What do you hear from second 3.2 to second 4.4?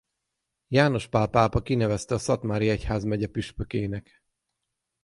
püspökének.